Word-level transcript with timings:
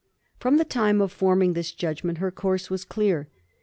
From 0.39 0.57
the 0.57 0.65
time 0.65 0.99
of 0.99 1.11
forming 1.11 1.53
this 1.53 1.71
judgment, 1.71 2.17
her 2.17 2.31
course 2.31 2.71
was 2.71 2.83
clear. 2.83 3.27